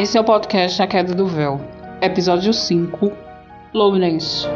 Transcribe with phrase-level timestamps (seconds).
[0.00, 1.60] Esse é o podcast A Queda do Véu,
[2.00, 3.12] episódio 5,
[3.74, 4.48] Lourenço.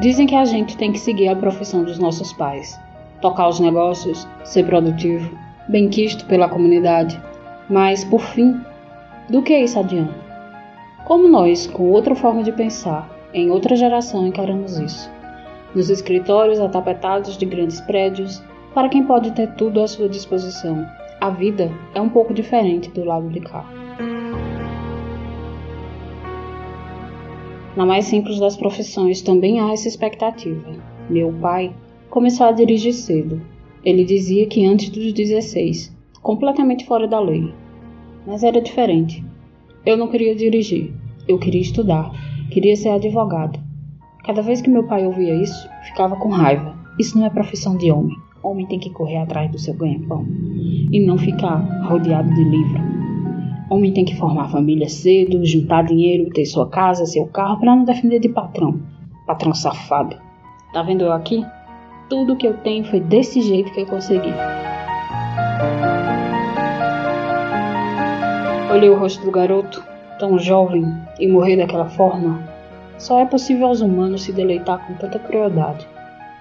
[0.00, 2.76] Dizem que a gente tem que seguir a profissão dos nossos pais,
[3.20, 7.16] tocar os negócios, ser produtivo, bem quisto pela comunidade,
[7.68, 8.60] mas, por fim,
[9.28, 10.18] do que isso adianta?
[11.04, 15.08] Como nós, com outra forma de pensar, em outra geração encaramos isso?
[15.76, 18.42] Nos escritórios atapetados de grandes prédios,
[18.74, 20.86] para quem pode ter tudo à sua disposição,
[21.20, 23.64] a vida é um pouco diferente do lado de cá.
[27.76, 30.72] Na mais simples das profissões também há essa expectativa.
[31.08, 31.74] Meu pai
[32.08, 33.40] começou a dirigir cedo.
[33.84, 37.52] Ele dizia que antes dos 16, completamente fora da lei.
[38.26, 39.24] Mas era diferente.
[39.84, 40.92] Eu não queria dirigir,
[41.26, 42.12] eu queria estudar,
[42.50, 43.58] queria ser advogado.
[44.24, 46.78] Cada vez que meu pai ouvia isso, ficava com raiva.
[46.98, 48.16] Isso não é profissão de homem.
[48.42, 50.26] Homem tem que correr atrás do seu ganha-pão
[50.90, 52.80] e não ficar rodeado de livro.
[53.68, 57.84] Homem tem que formar família cedo, juntar dinheiro, ter sua casa, seu carro para não
[57.84, 58.80] defender de patrão.
[59.26, 60.16] Patrão safado.
[60.72, 61.44] Tá vendo eu aqui?
[62.08, 64.32] Tudo que eu tenho foi desse jeito que eu consegui.
[68.72, 69.84] Olhei o rosto do garoto,
[70.18, 70.84] tão jovem,
[71.18, 72.42] e morrer daquela forma.
[72.98, 75.86] Só é possível aos humanos se deleitar com tanta crueldade.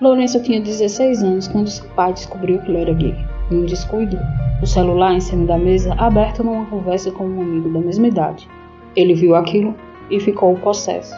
[0.02, 3.14] Lourenço tinha 16 anos quando seu pai descobriu que ele era gay.
[3.52, 4.18] Num descuido,
[4.62, 8.48] o celular em cima da mesa aberto numa conversa com um amigo da mesma idade.
[8.96, 9.76] Ele viu aquilo
[10.10, 11.14] e ficou possesso.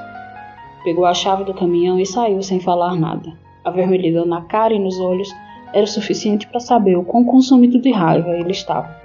[0.84, 3.38] Pegou a chave do caminhão e saiu sem falar nada.
[3.64, 5.32] A vermelhidão na cara e nos olhos
[5.72, 9.00] era suficiente para saber o quão consumido de raiva ele estava.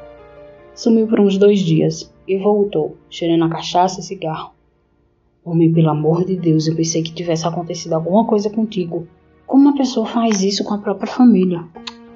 [0.75, 4.53] Sumiu por uns dois dias e voltou, cheirando a cachaça e cigarro.
[5.45, 9.07] Homem, pelo amor de Deus, eu pensei que tivesse acontecido alguma coisa contigo.
[9.57, 11.65] Como uma pessoa faz isso com a própria família?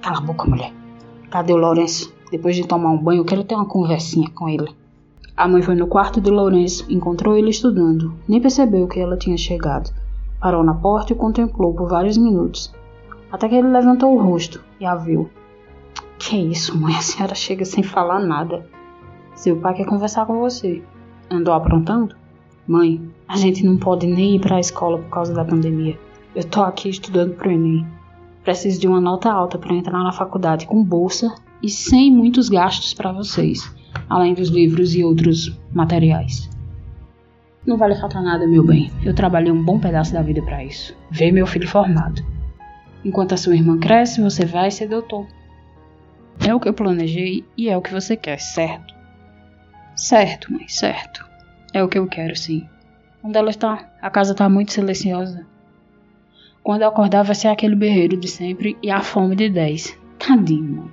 [0.02, 0.74] Cala a boca, mulher.
[1.30, 2.12] Cadê o Lourenço?
[2.30, 4.68] Depois de tomar um banho, eu quero ter uma conversinha com ele.
[5.34, 8.12] A mãe foi no quarto de Lourenço, encontrou ele estudando.
[8.28, 9.90] Nem percebeu que ela tinha chegado.
[10.38, 12.74] Parou na porta e contemplou por vários minutos.
[13.32, 15.30] Até que ele levantou o rosto e a viu.
[16.18, 16.94] Que isso, mãe?
[16.94, 18.66] A senhora chega sem falar nada.
[19.34, 20.82] Seu pai quer conversar com você.
[21.30, 22.14] Andou aprontando?
[22.68, 25.98] Mãe, a gente não pode nem ir para a escola por causa da pandemia.
[26.34, 27.84] Eu tô aqui estudando pro Enem.
[28.44, 32.94] Preciso de uma nota alta para entrar na faculdade com bolsa e sem muitos gastos
[32.94, 33.68] para vocês,
[34.08, 36.48] além dos livros e outros materiais.
[37.66, 38.92] Não vale faltar nada, meu bem.
[39.04, 40.96] Eu trabalhei um bom pedaço da vida para isso.
[41.10, 42.24] Ver meu filho formado.
[43.04, 45.26] Enquanto a sua irmã cresce, você vai ser doutor.
[46.46, 48.94] É o que eu planejei e é o que você quer, certo?
[49.96, 51.28] Certo, mãe, certo.
[51.74, 52.66] É o que eu quero, sim.
[53.22, 53.90] Onde ela está?
[54.00, 55.44] A casa está muito silenciosa.
[56.62, 59.98] Quando eu acordar ser aquele berreiro de sempre e a fome de 10.
[60.19, 60.91] Tadinho, mãe.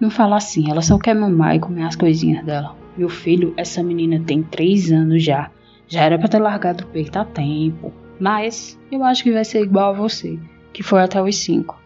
[0.00, 2.74] Não fala assim, ela só quer mamar e comer as coisinhas dela.
[2.96, 5.50] Meu filho, essa menina tem 3 anos já.
[5.88, 7.92] Já era para ter largado o peito há tempo.
[8.18, 10.38] Mas eu acho que vai ser igual a você,
[10.72, 11.78] que foi até os 5.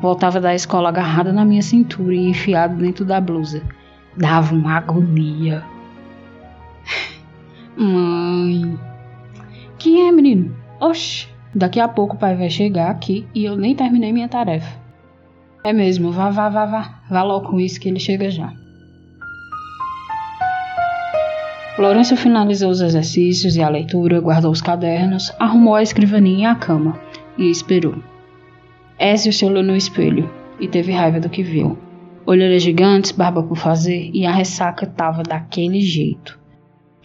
[0.00, 3.62] Voltava da escola agarrada na minha cintura e enfiado dentro da blusa.
[4.16, 5.64] Dava uma agonia.
[7.76, 8.78] Mãe.
[9.78, 10.54] Quem é, menino?
[10.80, 14.78] Oxe, Daqui a pouco o pai vai chegar aqui e eu nem terminei minha tarefa.
[15.64, 17.00] É mesmo, vá, vá, vá, vá.
[17.10, 18.52] Vá logo com isso que ele chega já.
[21.78, 26.54] Lourenço finalizou os exercícios e a leitura, guardou os cadernos, arrumou a escrivaninha e a
[26.54, 26.98] cama
[27.38, 27.94] e esperou.
[28.98, 31.78] Ézio se olhou no espelho e teve raiva do que viu.
[32.26, 36.38] Olheiras gigantes, barba por fazer e a ressaca tava daquele jeito.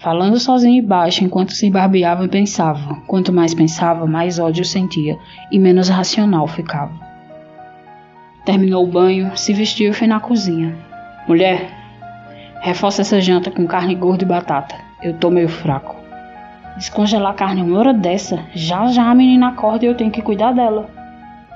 [0.03, 2.95] Falando sozinho e baixo enquanto se barbeava e pensava.
[3.07, 5.17] Quanto mais pensava, mais ódio sentia
[5.49, 6.91] e menos racional ficava.
[8.43, 10.75] Terminou o banho, se vestiu e foi na cozinha.
[11.25, 11.69] Mulher,
[12.59, 14.75] reforça essa janta com carne gorda e batata.
[15.01, 15.95] Eu tô meio fraco.
[16.75, 20.51] Descongelar carne uma hora dessa, já já a menina acorda e eu tenho que cuidar
[20.51, 20.89] dela.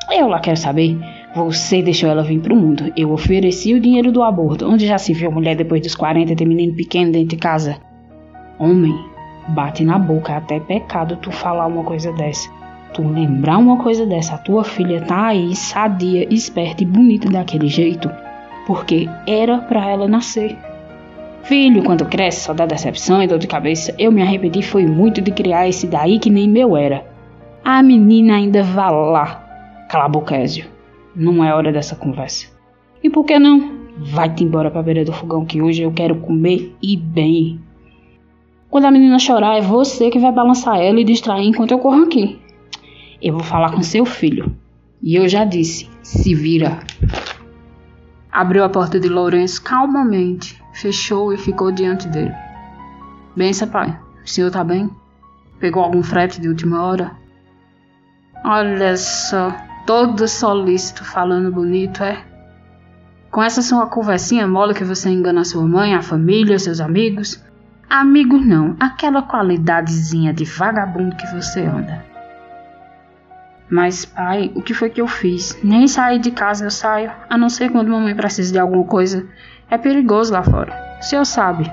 [0.09, 0.97] Eu lá quero saber.
[1.35, 2.93] Você deixou ela vir pro mundo.
[2.95, 4.65] Eu ofereci o dinheiro do aborto.
[4.65, 7.86] Onde já se viu mulher depois dos 40 ter menino pequeno dentro de casa?
[8.59, 8.97] Homem,
[9.49, 12.49] bate na boca, é até pecado tu falar uma coisa dessa.
[12.93, 17.67] Tu lembrar uma coisa dessa, a tua filha tá aí, sadia, esperta e bonita daquele
[17.67, 18.09] jeito,
[18.65, 20.57] porque era para ela nascer.
[21.43, 23.95] Filho, quando cresce, só dá decepção e dor de cabeça.
[23.97, 27.05] Eu me arrependi foi muito de criar esse daí que nem meu era.
[27.63, 29.85] A menina ainda vá lá.
[29.87, 30.65] Cala a boca, Ézio.
[31.15, 32.47] Não é hora dessa conversa.
[33.01, 33.71] E por que não?
[33.97, 37.61] Vai-te embora pra beira do fogão que hoje eu quero comer e bem.
[38.69, 42.03] Quando a menina chorar, é você que vai balançar ela e distrair enquanto eu corro
[42.03, 42.39] aqui.
[43.21, 44.55] Eu vou falar com seu filho.
[45.01, 46.79] E eu já disse: se vira.
[48.31, 52.33] Abriu a porta de Lourenço calmamente, fechou e ficou diante dele.
[53.35, 53.97] Bença, pai.
[54.23, 54.89] O senhor tá bem?
[55.59, 57.15] Pegou algum frete de última hora?
[58.43, 59.55] Olha só,
[59.85, 62.23] todo solícito falando bonito, é?
[63.31, 67.43] Com essa sua conversinha mole que você engana sua mãe, a família, seus amigos?
[67.89, 72.03] Amigos não, aquela qualidadezinha de vagabundo que você anda.
[73.69, 75.57] Mas, pai, o que foi que eu fiz?
[75.63, 79.25] Nem sair de casa eu saio, a não ser quando mamãe precisa de alguma coisa.
[79.69, 80.97] É perigoso lá fora.
[80.99, 81.71] O senhor sabe.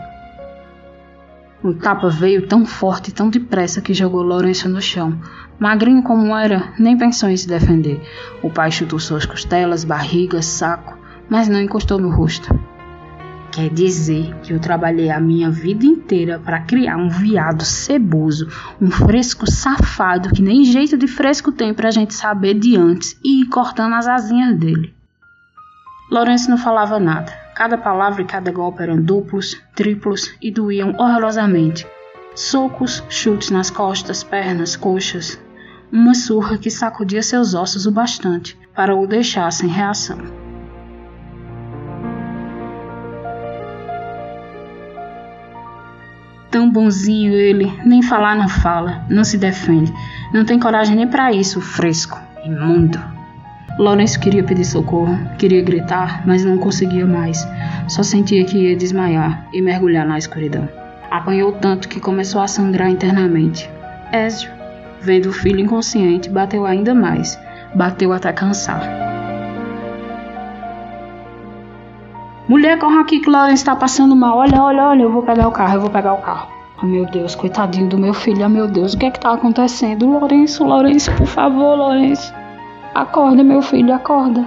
[1.65, 5.19] O tapa veio tão forte e tão depressa que jogou Lourenço no chão.
[5.59, 8.01] Magrinho como era, nem pensou em se defender.
[8.41, 10.97] O pai chutou suas costelas, barriga, saco,
[11.29, 12.49] mas não encostou no rosto.
[13.55, 18.49] Quer dizer que eu trabalhei a minha vida inteira para criar um viado ceboso,
[18.81, 23.43] um fresco safado que nem jeito de fresco tem pra gente saber de antes e
[23.43, 24.93] ir cortando as asinhas dele.
[26.11, 27.33] Lourenço não falava nada.
[27.55, 31.87] Cada palavra e cada golpe eram duplos, triplos e doíam horrorosamente.
[32.35, 35.41] Socos, chutes nas costas, pernas, coxas.
[35.93, 40.44] Uma surra que sacudia seus ossos o bastante para o deixar sem reação.
[46.55, 49.93] Tão bonzinho ele, nem falar não fala, não se defende,
[50.33, 52.97] não tem coragem nem para isso, fresco, imundo.
[53.77, 57.45] Lourenço queria pedir socorro, queria gritar, mas não conseguia mais.
[57.89, 60.69] Só sentia que ia desmaiar e mergulhar na escuridão.
[61.11, 63.69] Apanhou tanto que começou a sangrar internamente.
[64.12, 64.49] Ézio,
[65.03, 67.37] vendo o filho inconsciente, bateu ainda mais.
[67.75, 69.14] Bateu até cansar.
[72.46, 74.37] Mulher, corre aqui que Lourenço está passando mal.
[74.37, 76.49] Olha, olha, olha, eu vou pegar o carro, eu vou pegar o carro.
[76.82, 78.44] Oh, meu Deus, coitadinho do meu filho.
[78.44, 80.06] Oh, meu Deus, o que é que tá acontecendo?
[80.06, 82.35] Lourenço, Lourenço, por favor, Lourenço.
[82.94, 84.46] Acorda, meu filho, acorda.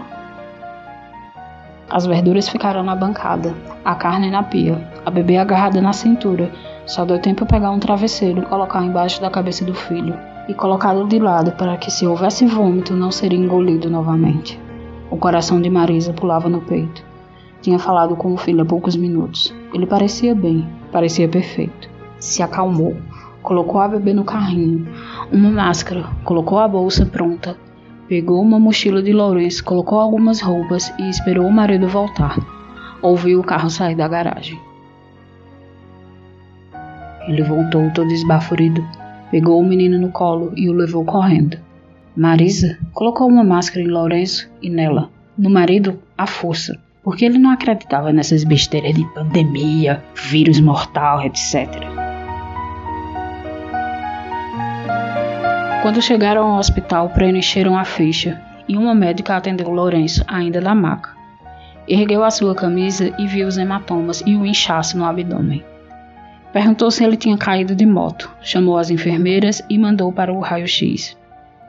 [1.90, 6.52] As verduras ficaram na bancada, a carne na pia, a bebê agarrada na cintura.
[6.86, 10.14] Só deu tempo pegar um travesseiro, colocar embaixo da cabeça do filho
[10.48, 14.60] e colocá-lo de lado para que, se houvesse vômito, não seria engolido novamente.
[15.10, 17.07] O coração de Marisa pulava no peito.
[17.68, 19.54] Tinha falado com o filho há poucos minutos.
[19.74, 21.90] Ele parecia bem, parecia perfeito.
[22.18, 22.96] Se acalmou,
[23.44, 24.88] colocou a bebê no carrinho,
[25.34, 27.58] uma máscara, colocou a bolsa pronta,
[28.08, 32.38] pegou uma mochila de Lourenço, colocou algumas roupas e esperou o marido voltar.
[33.02, 34.58] Ouviu o carro sair da garagem.
[37.28, 38.82] Ele voltou todo esbaforido,
[39.30, 41.58] pegou o menino no colo e o levou correndo.
[42.16, 47.52] Marisa colocou uma máscara em Lourenço e nela, no marido, a força porque ele não
[47.52, 51.68] acreditava nessas besteiras de pandemia, vírus mortal, etc.
[55.82, 61.16] Quando chegaram ao hospital, preencheram a ficha e uma médica atendeu Lourenço, ainda da maca.
[61.88, 65.64] Ergueu a sua camisa e viu os hematomas e o inchaço no abdômen.
[66.52, 71.16] Perguntou se ele tinha caído de moto, chamou as enfermeiras e mandou para o raio-x.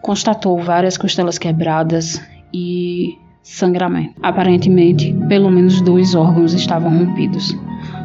[0.02, 2.20] Constatou várias costelas quebradas
[2.52, 4.14] e sangramento.
[4.22, 7.56] Aparentemente, pelo menos dois órgãos estavam rompidos.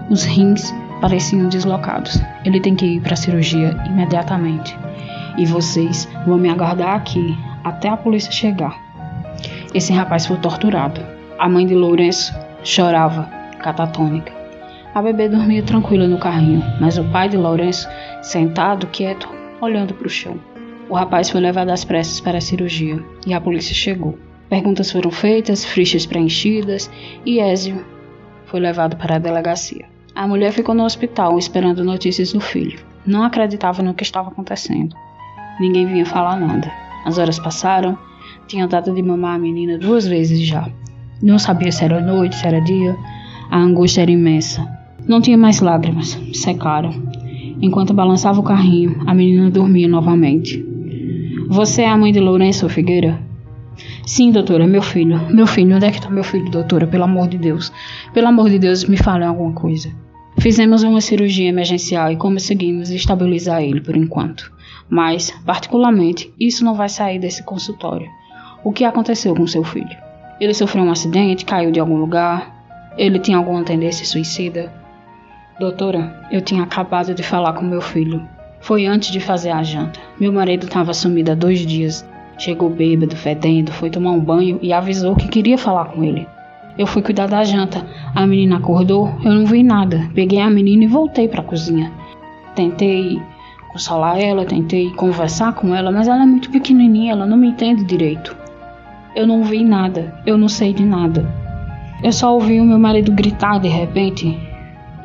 [0.10, 2.20] Os rins pareciam deslocados.
[2.46, 4.78] Ele tem que ir para a cirurgia imediatamente.
[5.38, 8.78] E vocês vão me aguardar aqui até a polícia chegar.
[9.74, 11.02] Esse rapaz foi torturado.
[11.40, 13.24] A mãe de Lourenço chorava,
[13.60, 14.32] catatônica.
[14.94, 17.90] A bebê dormia tranquila no carrinho, mas o pai de Lourenço,
[18.22, 19.28] sentado, quieto,
[19.60, 20.40] olhando para o chão.
[20.88, 24.18] O rapaz foi levado às pressas para a cirurgia e a polícia chegou.
[24.54, 26.88] Perguntas foram feitas, fichas preenchidas
[27.26, 27.84] e Ézio
[28.46, 29.84] foi levado para a delegacia.
[30.14, 32.80] A mulher ficou no hospital esperando notícias do filho.
[33.04, 34.96] Não acreditava no que estava acontecendo.
[35.60, 36.72] Ninguém vinha falar nada.
[37.04, 37.98] As horas passaram,
[38.46, 40.70] tinha dado de mamar a menina duas vezes já.
[41.20, 42.96] Não sabia se era noite, se era dia.
[43.50, 44.64] A angústia era imensa.
[45.08, 46.94] Não tinha mais lágrimas, secaram.
[47.60, 50.64] Enquanto balançava o carrinho, a menina dormia novamente.
[51.50, 53.33] Você é a mãe de Lourenço Figueira?
[54.06, 55.20] Sim, doutora, meu filho.
[55.34, 56.86] Meu filho, onde é que está meu filho, doutora?
[56.88, 57.72] Pelo amor de Deus.
[58.13, 59.92] Pelo amor de Deus, me fale alguma coisa.
[60.39, 64.51] Fizemos uma cirurgia emergencial e conseguimos estabilizar ele por enquanto.
[64.89, 68.08] Mas, particularmente, isso não vai sair desse consultório.
[68.63, 69.96] O que aconteceu com seu filho?
[70.39, 72.92] Ele sofreu um acidente, caiu de algum lugar?
[72.98, 74.72] Ele tinha alguma tendência suicida?
[75.60, 78.27] Doutora, eu tinha acabado de falar com meu filho.
[78.60, 80.00] Foi antes de fazer a janta.
[80.20, 82.06] Meu marido estava sumido há dois dias
[82.44, 86.28] Chegou bêbado, fedendo, foi tomar um banho e avisou que queria falar com ele.
[86.78, 87.88] Eu fui cuidar da janta.
[88.14, 90.10] A menina acordou, eu não vi nada.
[90.14, 91.90] Peguei a menina e voltei para a cozinha.
[92.54, 93.18] Tentei
[93.72, 97.86] consolar ela, tentei conversar com ela, mas ela é muito pequenininha, ela não me entende
[97.86, 98.36] direito.
[99.16, 101.26] Eu não vi nada, eu não sei de nada.
[102.04, 104.38] Eu só ouvi o meu marido gritar de repente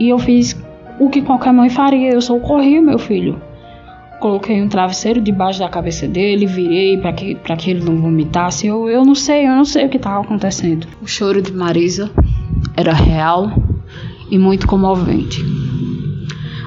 [0.01, 0.61] e eu fiz
[0.99, 3.41] o que qualquer mãe faria, eu socorri o meu filho.
[4.21, 8.67] Coloquei um travesseiro debaixo da cabeça dele, virei para que, pra que ele não vomitasse.
[8.67, 10.89] Eu, eu não sei, eu não sei o que estava acontecendo.
[11.01, 12.11] O choro de Marisa
[12.77, 13.53] era real
[14.29, 15.41] e muito comovente.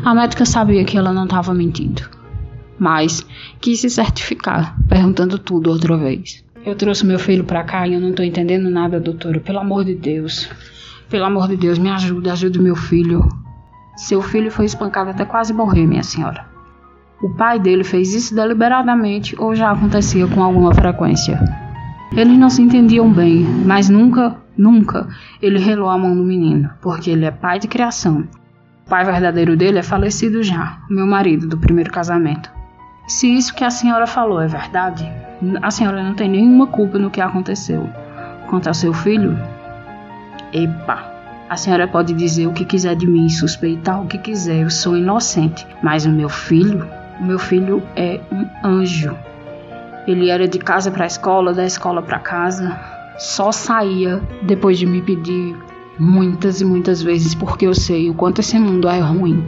[0.03, 2.03] A médica sabia que ela não estava mentindo,
[2.79, 3.25] mas
[3.59, 6.43] quis se certificar, perguntando tudo outra vez.
[6.65, 9.39] Eu trouxe meu filho para cá e eu não estou entendendo nada, doutora.
[9.39, 10.49] Pelo amor de Deus.
[11.09, 13.27] Pelo amor de Deus, me ajude, ajude meu filho.
[13.97, 16.50] Seu filho foi espancado até quase morrer, minha senhora.
[17.21, 21.39] O pai dele fez isso deliberadamente ou já acontecia com alguma frequência.
[22.15, 25.07] Eles não se entendiam bem, mas nunca, nunca
[25.41, 28.27] ele relou a mão no menino, porque ele é pai de criação.
[28.85, 32.51] O pai verdadeiro dele é falecido já, meu marido do primeiro casamento.
[33.07, 35.09] Se isso que a senhora falou é verdade,
[35.61, 37.89] a senhora não tem nenhuma culpa no que aconteceu.
[38.49, 39.37] Quanto ao seu filho,
[40.51, 41.11] epa,
[41.49, 44.97] a senhora pode dizer o que quiser de mim, suspeitar o que quiser, eu sou
[44.97, 45.67] inocente.
[45.83, 46.87] Mas o meu filho,
[47.19, 49.15] o meu filho é um anjo.
[50.07, 52.79] Ele era de casa para a escola, da escola para casa.
[53.17, 55.55] Só saía depois de me pedir
[55.99, 59.45] muitas e muitas vezes, porque eu sei o quanto esse mundo é ruim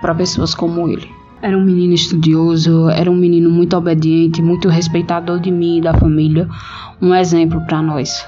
[0.00, 1.08] para pessoas como ele.
[1.40, 5.94] Era um menino estudioso, era um menino muito obediente, muito respeitador de mim e da
[5.94, 6.48] família,
[7.00, 8.26] um exemplo para nós.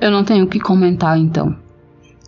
[0.00, 1.56] Eu não tenho o que comentar então.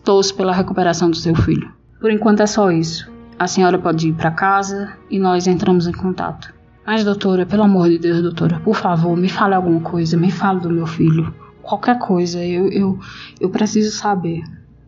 [0.03, 1.71] Torço pela recuperação do seu filho.
[1.99, 3.10] Por enquanto é só isso.
[3.41, 6.53] A senhora pode ir para casa e nós entramos em contato.
[6.85, 10.59] Mas, doutora, pelo amor de Deus, doutora, por favor, me fale alguma coisa, me fale
[10.59, 11.33] do meu filho.
[11.63, 12.99] Qualquer coisa, eu, eu,
[13.39, 14.43] eu preciso saber.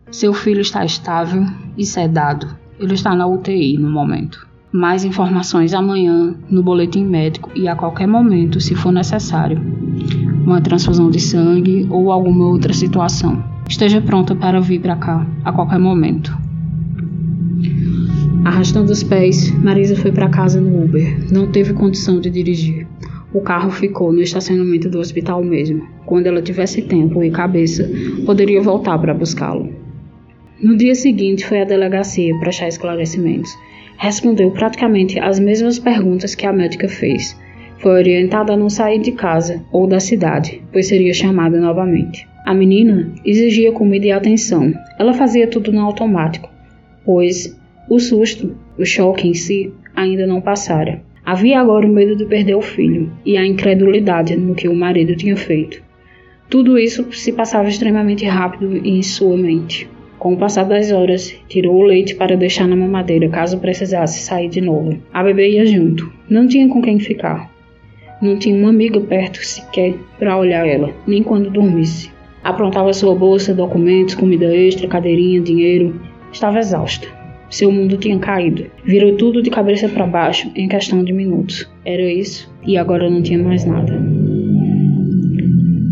[0.08, 1.44] Seu filho está estável
[1.76, 2.46] e sedado.
[2.78, 4.46] Ele está na UTI no momento.
[4.70, 9.60] Mais informações amanhã no boletim médico e a qualquer momento, se for necessário.
[10.46, 13.42] Uma transfusão de sangue ou alguma outra situação.
[13.68, 16.43] Esteja pronta para vir para cá a qualquer momento.
[18.44, 21.32] Arrastando os pés, Marisa foi para casa no Uber.
[21.32, 22.86] Não teve condição de dirigir.
[23.32, 25.88] O carro ficou no estacionamento do hospital mesmo.
[26.04, 27.90] Quando ela tivesse tempo e cabeça,
[28.26, 29.72] poderia voltar para buscá-lo.
[30.62, 33.50] No dia seguinte, foi à delegacia prestar esclarecimentos.
[33.96, 37.34] Respondeu praticamente as mesmas perguntas que a médica fez.
[37.78, 42.28] Foi orientada a não sair de casa ou da cidade, pois seria chamada novamente.
[42.44, 44.70] A menina exigia comida e atenção.
[44.98, 46.50] Ela fazia tudo no automático,
[47.06, 47.56] pois
[47.94, 51.02] o susto, o choque em si, ainda não passara.
[51.24, 55.14] Havia agora o medo de perder o filho e a incredulidade no que o marido
[55.14, 55.80] tinha feito.
[56.50, 59.88] Tudo isso se passava extremamente rápido em sua mente.
[60.18, 64.48] Com o passar das horas, tirou o leite para deixar na mamadeira caso precisasse sair
[64.48, 64.98] de novo.
[65.12, 66.12] A bebê ia junto.
[66.28, 67.50] Não tinha com quem ficar.
[68.20, 72.10] Não tinha uma amiga perto sequer para olhar ela, nem quando dormisse.
[72.42, 76.00] Aprontava sua bolsa, documentos, comida extra, cadeirinha, dinheiro.
[76.32, 77.23] Estava exausta.
[77.54, 78.66] Seu mundo tinha caído.
[78.84, 81.70] Virou tudo de cabeça para baixo em questão de minutos.
[81.84, 83.96] Era isso, e agora não tinha mais nada.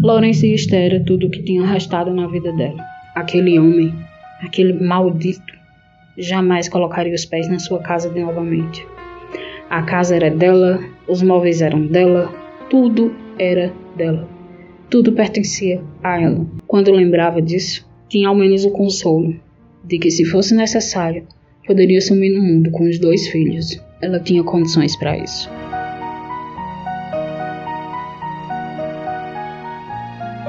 [0.02, 2.84] Lawrence e Esther era tudo o que tinha restado na vida dela.
[3.14, 3.94] Aquele homem,
[4.44, 5.54] aquele maldito,
[6.18, 8.84] jamais colocaria os pés na sua casa de novamente.
[9.70, 12.34] A casa era dela, os móveis eram dela,
[12.68, 14.28] tudo era dela.
[14.90, 16.44] Tudo pertencia a ela.
[16.66, 19.36] Quando lembrava disso, tinha ao menos o consolo
[19.84, 21.24] de que, se fosse necessário,
[21.66, 23.80] Poderia sumir no mundo com os dois filhos.
[24.00, 25.48] Ela tinha condições para isso.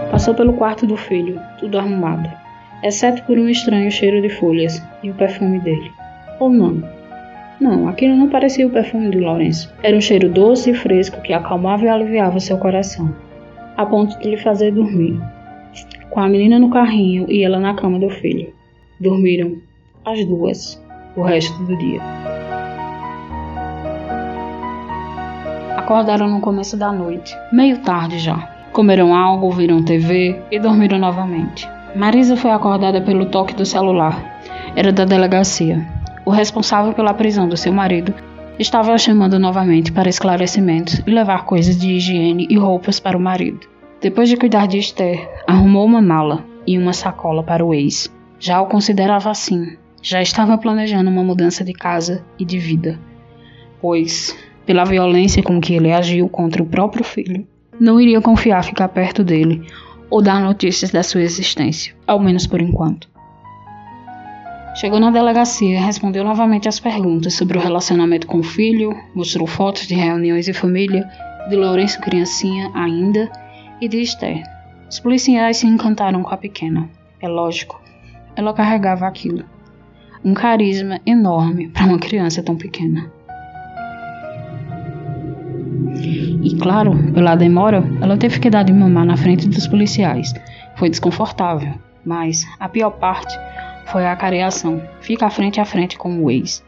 [0.10, 2.28] Passou pelo quarto do filho, tudo arrumado,
[2.82, 5.92] exceto por um estranho cheiro de folhas e o perfume dele.
[6.40, 6.84] Ou não?
[7.62, 9.72] Não, aquilo não parecia o perfume de Lourenço.
[9.84, 13.16] Era um cheiro doce e fresco que acalmava e aliviava seu coração,
[13.78, 15.22] a ponto de lhe fazer dormir.
[16.10, 18.52] Com a menina no carrinho e ela na cama do filho.
[19.00, 19.58] Dormiram,
[20.06, 20.83] as duas,
[21.16, 22.02] o resto do dia.
[25.78, 28.50] Acordaram no começo da noite, meio tarde já.
[28.72, 31.70] Comeram algo, viram TV e dormiram novamente.
[31.96, 34.18] Marisa foi acordada pelo toque do celular.
[34.76, 35.86] Era da delegacia.
[36.26, 38.14] O responsável pela prisão do seu marido
[38.58, 43.68] estava chamando novamente para esclarecimentos e levar coisas de higiene e roupas para o marido.
[44.02, 48.14] Depois de cuidar de Esther, arrumou uma mala e uma sacola para o ex.
[48.40, 53.00] Já o considerava assim, já estava planejando uma mudança de casa e de vida,
[53.82, 57.48] pois, pela violência com que ele agiu contra o próprio filho,
[57.80, 59.66] não iria confiar ficar perto dele
[60.10, 63.10] ou dar notícias da sua existência, ao menos por enquanto.
[64.76, 69.88] Chegou na delegacia, respondeu novamente às perguntas sobre o relacionamento com o filho, mostrou fotos
[69.88, 71.08] de reuniões e família,
[71.50, 73.32] de Lourenço criancinha ainda,
[73.80, 74.44] e de Esther.
[74.90, 76.90] Os policiais se encantaram com a pequena.
[77.22, 77.82] É lógico,
[78.36, 79.53] ela carregava aquilo.
[80.26, 83.12] Um carisma enorme para uma criança tão pequena.
[86.42, 90.34] E claro, pela demora, ela teve que dar de mamar na frente dos policiais.
[90.76, 91.74] Foi desconfortável,
[92.06, 93.38] mas a pior parte
[93.88, 94.82] foi a acareação.
[95.02, 96.64] Fica frente a frente com o ex.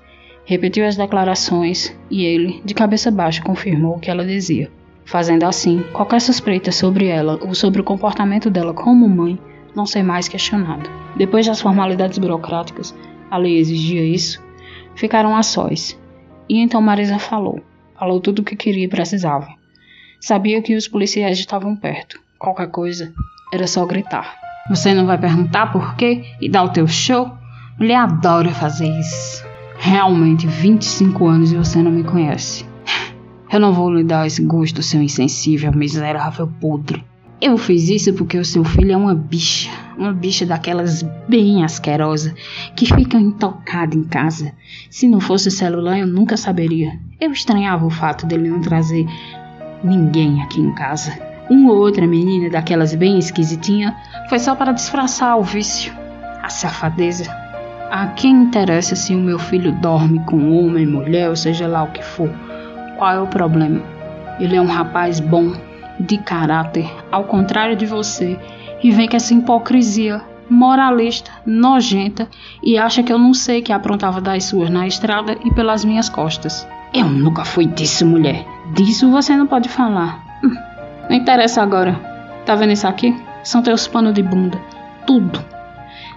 [0.45, 4.69] Repetiu as declarações e ele, de cabeça baixa, confirmou o que ela dizia.
[5.05, 9.39] Fazendo assim, qualquer suspeita sobre ela ou sobre o comportamento dela como mãe
[9.75, 10.89] não ser mais questionado.
[11.15, 12.93] Depois das formalidades burocráticas,
[13.35, 14.41] a lei exigia isso,
[14.95, 15.99] ficaram a sós.
[16.47, 17.61] E então Marisa falou.
[17.97, 19.47] Falou tudo o que queria e precisava.
[20.19, 22.19] Sabia que os policiais estavam perto.
[22.39, 23.13] Qualquer coisa,
[23.53, 24.35] era só gritar.
[24.69, 27.31] Você não vai perguntar por quê e dar o teu show?
[27.77, 29.45] Mulher adora fazer isso.
[29.77, 32.65] Realmente, 25 anos e você não me conhece.
[33.51, 37.03] Eu não vou lhe dar esse gosto, seu insensível, miserável podre.
[37.41, 42.33] Eu fiz isso porque o seu filho é uma bicha, uma bicha daquelas bem asquerosa,
[42.75, 44.53] que fica intocada em casa.
[44.89, 46.97] Se não fosse o celular, eu nunca saberia.
[47.19, 49.05] Eu estranhava o fato dele não trazer
[49.83, 51.17] ninguém aqui em casa.
[51.49, 53.95] Uma ou outra menina daquelas bem esquisitinha
[54.29, 55.93] foi só para disfarçar o vício,
[56.41, 57.29] a safadeza.
[57.91, 61.91] A quem interessa se o meu filho dorme com homem, mulher, ou seja lá o
[61.91, 62.29] que for?
[62.97, 63.83] Qual é o problema?
[64.39, 65.53] Ele é um rapaz bom,
[65.99, 68.39] de caráter, ao contrário de você,
[68.83, 72.27] e vem com essa hipocrisia moralista, nojenta
[72.61, 76.09] e acha que eu não sei que aprontava das suas na estrada e pelas minhas
[76.09, 76.67] costas.
[76.93, 78.45] Eu nunca fui disso, mulher.
[78.73, 80.23] Disso você não pode falar.
[80.43, 80.55] Hum,
[81.09, 81.93] não interessa agora.
[82.45, 83.15] Tá vendo isso aqui?
[83.43, 84.59] São teus panos de bunda.
[85.05, 85.54] Tudo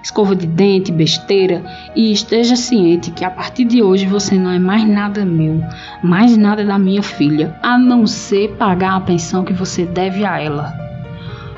[0.02, 1.62] escova de dente, besteira,
[1.94, 5.62] e esteja ciente que a partir de hoje você não é mais nada meu,
[6.02, 10.40] mais nada da minha filha, a não ser pagar a pensão que você deve a
[10.40, 10.88] ela.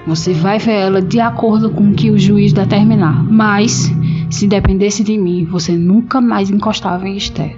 [0.07, 3.93] Você vai ver ela de acordo com o que o juiz determinar, mas
[4.31, 7.57] se dependesse de mim, você nunca mais encostava em Esther.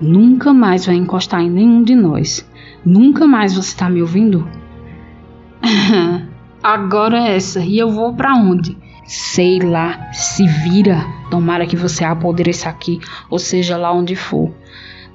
[0.00, 2.48] Nunca mais vai encostar em nenhum de nós.
[2.84, 4.48] Nunca mais você está me ouvindo?
[6.62, 8.76] Agora é essa, e eu vou para onde?
[9.06, 11.04] Sei lá, se vira.
[11.30, 14.54] Tomara que você apodreça aqui, ou seja lá onde for.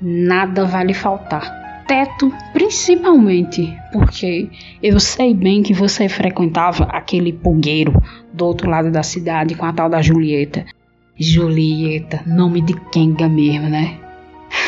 [0.02, 1.58] Nada vai lhe faltar.
[1.88, 4.50] Teto, principalmente, porque
[4.82, 7.94] eu sei bem que você frequentava aquele pulgueiro
[8.32, 10.66] do outro lado da cidade com a tal da Julieta.
[11.18, 13.98] Julieta, nome de Kenga mesmo, né?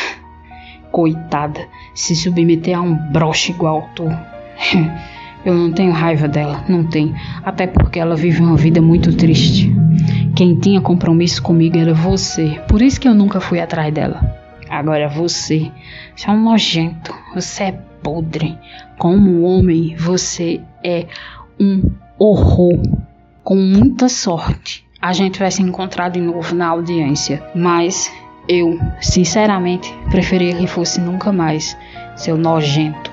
[0.92, 1.62] Coitada,
[1.94, 4.06] se submeter a um broche igual tu.
[5.44, 7.16] Eu não tenho raiva dela, não tenho.
[7.44, 9.74] Até porque ela vive uma vida muito triste.
[10.36, 12.62] Quem tinha compromisso comigo era você.
[12.68, 14.40] Por isso que eu nunca fui atrás dela.
[14.70, 15.72] Agora você,
[16.16, 17.14] você é um nojento.
[17.34, 17.72] Você é
[18.04, 18.58] podre.
[18.98, 21.06] Como homem, você é
[21.60, 22.80] um horror.
[23.44, 27.44] Com muita sorte, a gente vai se encontrar de novo na audiência.
[27.56, 28.12] Mas
[28.48, 31.76] eu, sinceramente, preferia que fosse nunca mais,
[32.16, 33.12] seu nojento.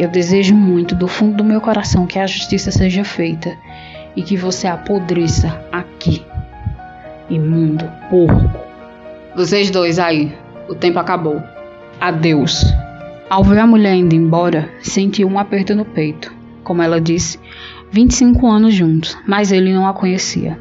[0.00, 3.54] Eu desejo muito do fundo do meu coração que a justiça seja feita
[4.16, 6.24] e que você apodreça aqui.
[7.28, 8.50] Imundo, porco.
[9.36, 10.34] Vocês dois aí,
[10.70, 11.42] o tempo acabou.
[12.00, 12.64] Adeus.
[13.28, 16.32] Ao ver a mulher indo embora, sentiu um aperto no peito.
[16.64, 17.38] Como ela disse,
[17.92, 20.58] 25 anos juntos, mas ele não a conhecia.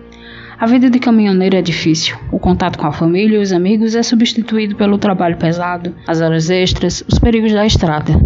[0.59, 2.17] A vida de caminhoneiro é difícil.
[2.29, 6.49] O contato com a família e os amigos é substituído pelo trabalho pesado, as horas
[6.49, 8.19] extras, os perigos da estrada.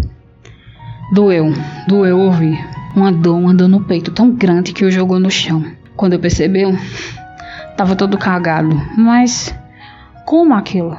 [1.12, 1.52] Doeu,
[1.86, 2.58] doeu ouvir.
[2.96, 5.64] Uma dor, uma dor no peito tão grande que o jogou no chão.
[5.96, 6.76] Quando percebeu,
[7.70, 8.80] estava todo cagado.
[8.96, 9.54] Mas
[10.24, 10.96] como aquilo?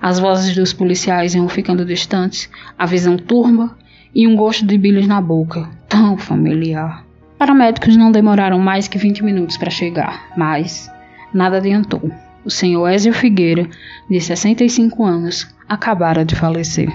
[0.00, 3.76] As vozes dos policiais iam ficando distantes, a visão turva
[4.14, 7.04] e um gosto de bilhos na boca, tão familiar.
[7.38, 10.90] Paramédicos não demoraram mais que 20 minutos para chegar, mas
[11.34, 12.10] nada adiantou.
[12.44, 13.68] O senhor Ézio Figueira,
[14.08, 16.88] de 65 anos, acabara de falecer.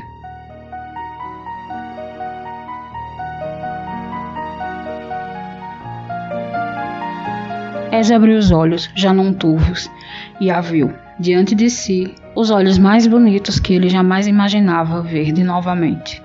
[7.92, 9.92] Eze abriu os olhos, já não turvos,
[10.40, 15.34] e a viu, diante de si, os olhos mais bonitos que ele jamais imaginava ver
[15.34, 16.24] de novamente.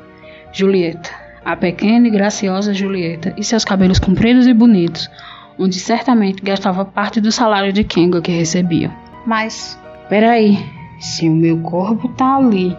[0.52, 1.10] Julieta,
[1.44, 5.10] a pequena e graciosa Julieta, e seus cabelos compridos e bonitos,
[5.58, 8.90] onde certamente gastava parte do salário de Kenga que recebia.
[9.26, 9.76] Mas,
[10.08, 10.64] peraí,
[11.00, 12.76] se o meu corpo tá ali,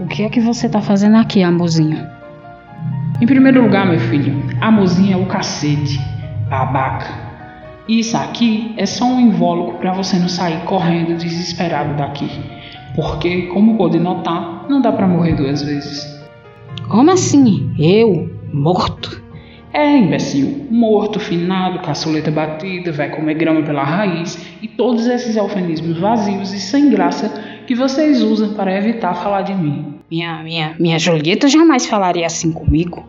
[0.00, 2.04] o que é que você tá fazendo aqui, amorzinho?
[3.20, 6.00] Em primeiro lugar, meu filho, amorzinho é o cacete,
[6.50, 7.23] babaca.
[7.88, 12.28] Isso aqui é só um invólucro para você não sair correndo desesperado daqui.
[12.96, 16.14] Porque, como pode notar, não dá para morrer duas vezes.
[16.88, 17.74] Como assim?
[17.78, 18.30] Eu?
[18.52, 19.22] Morto?
[19.72, 25.98] É imbecil, morto, finado, caçuleta batida, vai comer grama pela raiz e todos esses eufemismos
[25.98, 27.28] vazios e sem graça
[27.66, 29.94] que vocês usam para evitar falar de mim.
[30.08, 33.04] Minha, minha, minha Julieta jamais falaria assim comigo.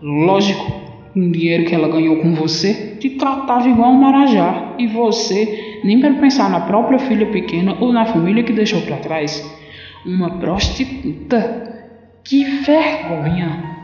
[0.00, 0.87] Lógico,
[1.18, 5.80] com o dinheiro que ela ganhou com você, te tratava igual um marajá e você
[5.82, 9.44] nem para pensar na própria filha pequena ou na família que deixou para trás.
[10.06, 11.88] Uma prostituta.
[12.22, 13.76] Que vergonha!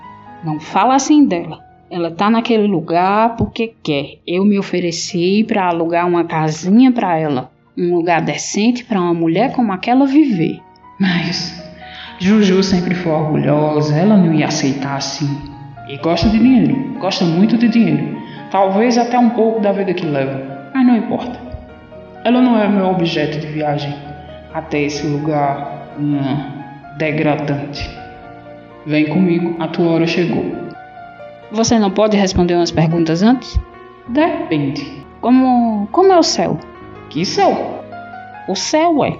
[0.45, 1.59] Não fala assim dela.
[1.91, 4.19] Ela tá naquele lugar porque quer.
[4.27, 9.53] Eu me ofereci para alugar uma casinha para ela, um lugar decente para uma mulher
[9.53, 10.61] como aquela viver.
[11.01, 11.63] Mas
[12.19, 15.54] Juju sempre foi orgulhosa, ela não ia aceitar assim.
[15.87, 18.17] E gosta de dinheiro, gosta muito de dinheiro.
[18.51, 21.39] Talvez até um pouco da vida que leva, mas não importa.
[22.25, 23.95] Ela não é meu objeto de viagem
[24.55, 26.19] até esse lugar hum,
[26.97, 27.91] degradante.
[28.87, 30.53] Vem comigo, a tua hora chegou.
[31.53, 33.61] Você não pode responder umas perguntas antes?
[34.09, 35.05] Depende.
[35.21, 36.59] Como, como é o céu?
[37.11, 37.83] Que céu?
[38.49, 39.19] O céu é.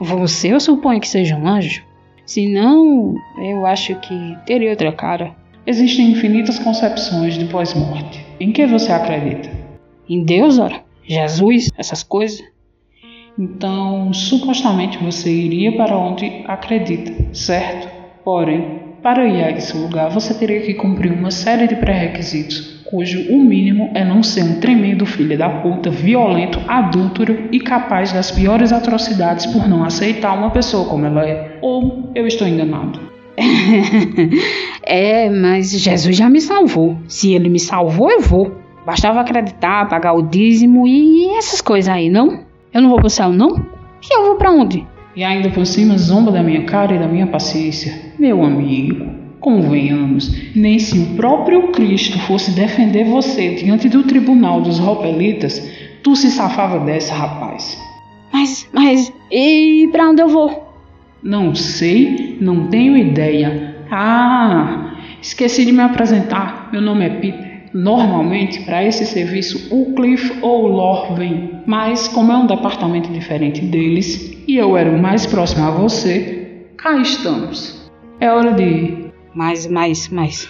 [0.00, 1.82] Você eu suponho que seja um anjo.
[2.24, 5.32] Se não, eu acho que teria outra cara.
[5.66, 8.24] Existem infinitas concepções de pós-morte.
[8.40, 9.50] Em que você acredita?
[10.08, 10.82] Em Deus, ora?
[11.06, 12.42] Jesus, essas coisas?
[13.38, 17.88] Então, supostamente você iria para onde acredita, certo?
[18.24, 23.32] Porém, para ir a esse lugar, você teria que cumprir uma série de pré-requisitos, cujo
[23.32, 28.30] o mínimo é não ser um tremendo filho da puta, violento, adúltero e capaz das
[28.30, 31.58] piores atrocidades por não aceitar uma pessoa como ela é.
[31.62, 33.19] Ou eu estou enganado?
[34.82, 36.96] é, mas Jesus já me salvou.
[37.08, 38.56] Se ele me salvou, eu vou.
[38.84, 42.40] Bastava acreditar, pagar o dízimo e essas coisas aí, não?
[42.72, 43.56] Eu não vou pro céu, não?
[44.02, 44.86] E eu vou para onde?
[45.14, 47.92] E ainda por cima zomba da minha cara e da minha paciência.
[48.18, 49.06] Meu amigo,
[49.40, 55.68] convenhamos, nem se o próprio Cristo fosse defender você diante do tribunal dos ropelitas,
[56.02, 57.78] tu se safava dessa, rapaz.
[58.32, 60.69] Mas, mas, e para onde eu vou?
[61.22, 63.76] Não sei, não tenho ideia.
[63.90, 66.70] Ah, esqueci de me apresentar.
[66.72, 67.50] Meu nome é Peter.
[67.72, 73.12] Normalmente, para esse serviço, o Cliff ou o Lor vem, mas como é um departamento
[73.12, 77.88] diferente deles e eu era o mais próximo a você, cá estamos.
[78.18, 79.12] É hora de ir.
[79.32, 80.48] Mas, mas, mas,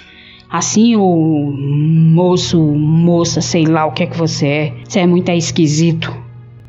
[0.49, 5.31] assim o moço, moça, sei lá o que é que você é, você é muito
[5.31, 6.17] esquisito.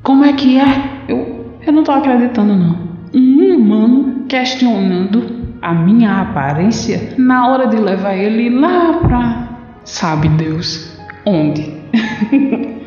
[0.04, 1.04] Como é que é?
[1.08, 2.91] Eu, eu não tô acreditando não.
[3.14, 9.52] Um humano questionando a minha aparência na hora de levar ele lá pra
[9.84, 10.96] Sabe Deus
[11.26, 11.74] onde?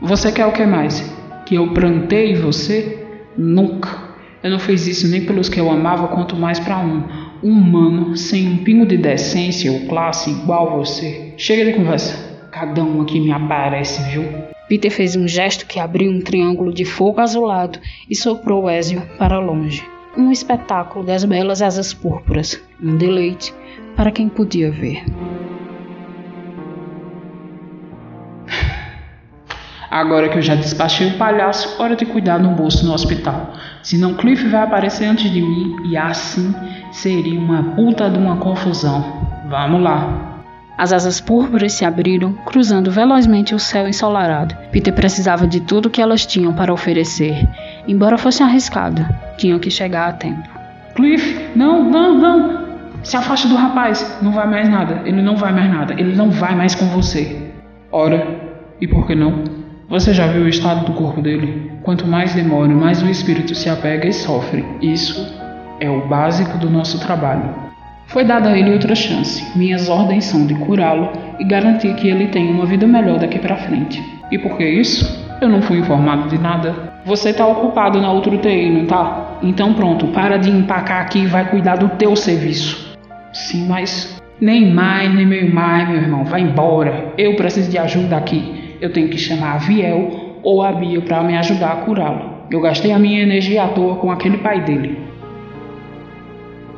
[0.00, 1.00] você quer o que mais?
[1.46, 3.06] Que eu planteie você?
[3.36, 3.88] Nunca.
[4.42, 7.04] Eu não fiz isso nem pelos que eu amava, quanto mais para um.
[7.42, 11.32] Um humano sem um pingo de decência ou classe igual você.
[11.36, 12.48] Chega de conversa.
[12.50, 14.24] Cada um aqui me aparece, viu?
[14.68, 19.38] Peter fez um gesto que abriu um triângulo de fogo azulado e soprou Ezio para
[19.38, 19.84] longe.
[20.16, 22.60] Um espetáculo das belas asas púrpuras.
[22.82, 23.54] Um deleite
[23.96, 25.04] para quem podia ver.
[29.90, 33.52] Agora que eu já despachei o palhaço, hora de cuidar do bolso no hospital.
[33.82, 36.54] Senão Cliff vai aparecer antes de mim e assim
[36.90, 39.04] seria uma puta de uma confusão.
[39.50, 40.31] Vamos lá.
[40.82, 44.56] As asas púrpuras se abriram, cruzando velozmente o céu ensolarado.
[44.72, 47.48] Peter precisava de tudo que elas tinham para oferecer.
[47.86, 49.06] Embora fosse arriscado,
[49.38, 50.42] tinham que chegar a tempo.
[50.96, 52.66] Cliff, não, não, não!
[53.04, 54.18] Se afaste do rapaz.
[54.20, 55.02] Não vai mais nada.
[55.04, 55.94] Ele não vai mais nada.
[55.96, 57.52] Ele não vai mais com você.
[57.92, 58.26] Ora,
[58.80, 59.44] e por que não?
[59.88, 61.70] Você já viu o estado do corpo dele?
[61.84, 64.64] Quanto mais demora, mais o espírito se apega e sofre.
[64.82, 65.32] Isso
[65.78, 67.71] é o básico do nosso trabalho.
[68.12, 69.44] Foi dada a ele outra chance.
[69.56, 73.56] Minhas ordens são de curá-lo e garantir que ele tenha uma vida melhor daqui para
[73.56, 74.02] frente.
[74.30, 75.20] E por que isso?
[75.40, 76.92] Eu não fui informado de nada.
[77.04, 79.38] Você tá ocupado na outra UTI, não tá?
[79.42, 82.96] Então pronto, para de empacar aqui e vai cuidar do teu serviço.
[83.32, 86.24] Sim, mas nem mais, nem meio mais, meu irmão.
[86.24, 87.12] Vai embora.
[87.18, 91.22] Eu preciso de ajuda aqui eu tenho que chamar a Viel ou a Bia para
[91.22, 92.48] me ajudar a curá-lo.
[92.50, 94.98] Eu gastei a minha energia à toa com aquele pai dele.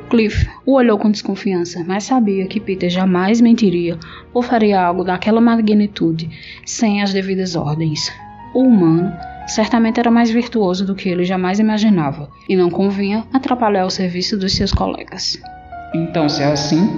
[0.09, 3.99] Cliff o olhou com desconfiança, mas sabia que Peter jamais mentiria
[4.33, 6.31] ou faria algo daquela magnitude
[6.65, 8.11] sem as devidas ordens.
[8.55, 9.13] O humano
[9.47, 14.39] certamente era mais virtuoso do que ele jamais imaginava, e não convinha atrapalhar o serviço
[14.39, 15.39] dos seus colegas.
[15.95, 16.89] Então, se é assim,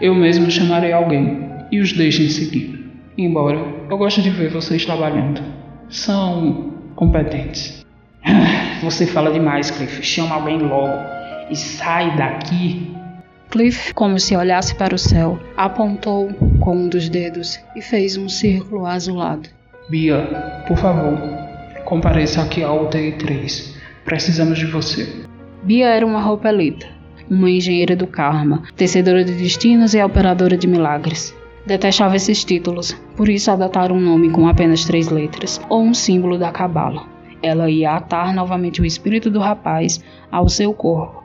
[0.00, 2.78] eu mesmo chamarei alguém e os deixem seguir.
[3.16, 5.42] Embora eu goste de ver vocês trabalhando.
[5.88, 7.84] São competentes.
[8.82, 10.02] Você fala demais, Cliff.
[10.02, 11.19] Chama alguém logo.
[11.50, 12.94] E sai daqui.
[13.50, 18.28] Cliff, como se olhasse para o céu, apontou com um dos dedos e fez um
[18.28, 19.48] círculo azulado.
[19.88, 21.18] Bia, por favor,
[21.84, 23.76] compareça aqui ao UTI 3.
[24.04, 25.24] Precisamos de você.
[25.64, 26.86] Bia era uma ropelita,
[27.28, 31.34] uma engenheira do karma, tecedora de destinos e operadora de milagres.
[31.66, 36.38] Detestava esses títulos, por isso adotaram um nome com apenas três letras, ou um símbolo
[36.38, 37.02] da cabala.
[37.42, 41.19] Ela ia atar novamente o espírito do rapaz ao seu corpo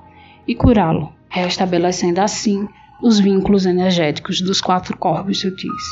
[0.47, 2.67] e curá-lo, restabelecendo assim
[3.01, 5.83] os vínculos energéticos dos quatro corpos sutis.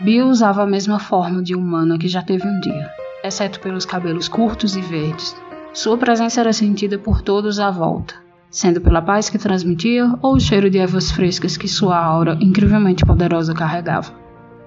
[0.00, 2.90] Bill usava a mesma forma de humana que já teve um dia,
[3.22, 5.36] exceto pelos cabelos curtos e verdes.
[5.74, 8.14] Sua presença era sentida por todos à volta,
[8.50, 13.04] sendo pela paz que transmitia ou o cheiro de ervas frescas que sua aura incrivelmente
[13.04, 14.12] poderosa carregava.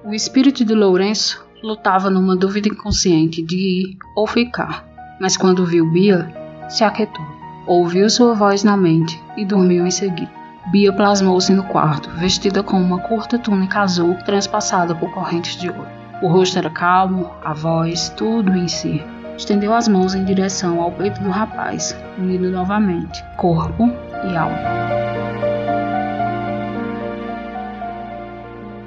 [0.06, 4.86] O espírito de Lourenço lutava numa dúvida inconsciente de ir ou ficar,
[5.20, 6.43] mas quando viu Bia,
[6.74, 7.24] se aquietou,
[7.68, 10.32] ouviu sua voz na mente e dormiu em seguida.
[10.72, 15.86] Bia plasmou-se no quarto, vestida com uma curta túnica azul transpassada por correntes de ouro.
[16.20, 19.04] O rosto era calmo, a voz, tudo em si.
[19.38, 23.92] Estendeu as mãos em direção ao peito do rapaz, unindo novamente corpo
[24.24, 24.58] e alma.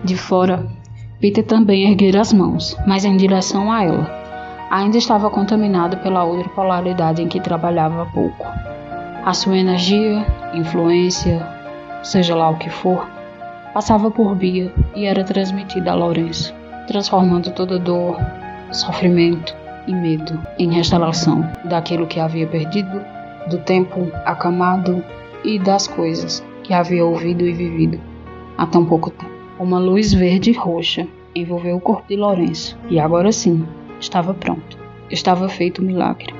[0.03, 0.67] De fora,
[1.21, 4.26] Peter também erguera as mãos, mas em direção a ela.
[4.71, 8.47] Ainda estava contaminado pela outra polaridade em que trabalhava há pouco.
[9.25, 11.47] A sua energia, influência,
[12.03, 13.09] seja lá o que for,
[13.73, 16.53] passava por Bia e era transmitida a Lourenço,
[16.89, 18.19] transformando toda dor,
[18.73, 19.55] sofrimento
[19.87, 23.01] e medo em restauração daquilo que havia perdido,
[23.49, 25.05] do tempo acamado
[25.45, 28.01] e das coisas que havia ouvido e vivido
[28.59, 29.33] há tão pouco tempo.
[29.61, 33.65] Uma luz verde e roxa envolveu o corpo de Lourenço e agora sim
[34.01, 34.79] estava pronto.
[35.11, 36.35] Estava feito o milagre.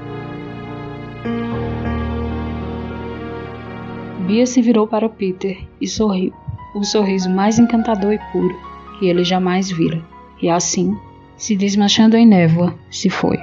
[4.27, 6.33] Bia se virou para Peter e sorriu,
[6.75, 8.57] o sorriso mais encantador e puro
[8.99, 10.03] que ele jamais vira,
[10.43, 10.97] e assim,
[11.37, 13.39] se desmanchando em névoa, se foi.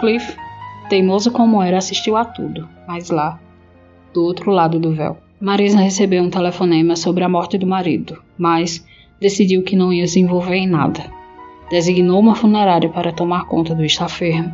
[0.00, 0.36] Cliff,
[0.88, 3.38] teimoso como era, assistiu a tudo, mas lá,
[4.14, 5.18] do outro lado do véu.
[5.40, 8.86] Marisa recebeu um telefonema sobre a morte do marido, mas
[9.20, 11.04] decidiu que não ia se envolver em nada.
[11.70, 14.52] Designou uma funerária para tomar conta do estafermo,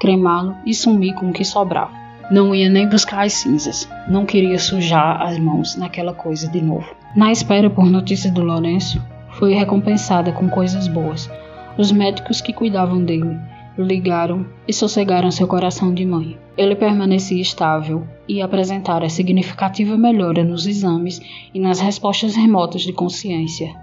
[0.00, 2.02] cremá-lo e sumir com o que sobrava.
[2.30, 3.88] Não ia nem buscar as cinzas.
[4.08, 6.88] Não queria sujar as mãos naquela coisa de novo.
[7.14, 11.30] Na espera por notícias do Lourenço, foi recompensada com coisas boas.
[11.76, 13.38] Os médicos que cuidavam dele
[13.76, 16.38] ligaram e sossegaram seu coração de mãe.
[16.56, 21.20] Ele permanecia estável e apresentara significativa melhora nos exames
[21.52, 23.74] e nas respostas remotas de consciência.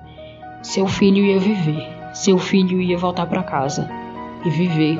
[0.62, 3.90] Seu filho ia viver, seu filho ia voltar para casa.
[4.46, 5.00] E viver,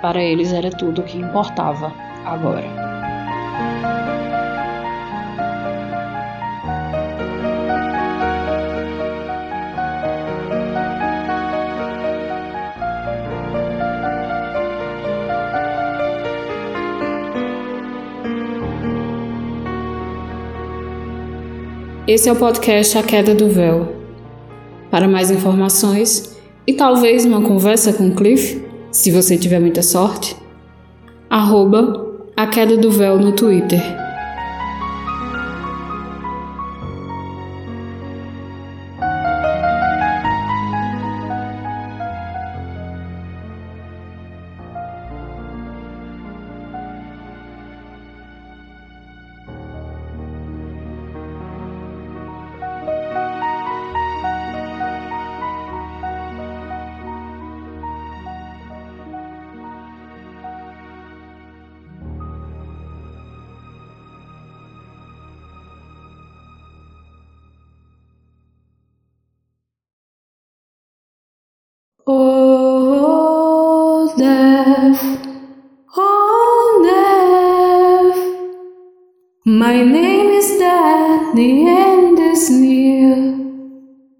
[0.00, 1.92] para eles era tudo o que importava
[2.24, 2.82] agora.
[22.06, 23.96] Esse é o podcast A Queda do Véu.
[24.90, 26.31] Para mais informações
[26.66, 30.36] e talvez uma conversa com Cliff, se você tiver muita sorte,
[31.28, 34.01] arroba a queda do véu no Twitter.